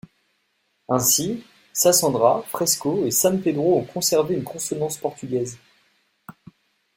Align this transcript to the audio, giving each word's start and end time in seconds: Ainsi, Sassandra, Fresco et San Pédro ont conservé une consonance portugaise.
Ainsi, 0.89 1.43
Sassandra, 1.73 2.41
Fresco 2.49 3.05
et 3.05 3.11
San 3.11 3.39
Pédro 3.39 3.77
ont 3.77 3.83
conservé 3.85 4.33
une 4.33 4.43
consonance 4.43 4.97
portugaise. 4.97 5.59